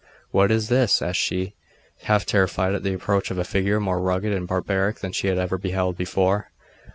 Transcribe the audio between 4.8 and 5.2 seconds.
than